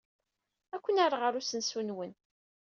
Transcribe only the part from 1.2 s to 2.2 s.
ɣer usensu-nwen.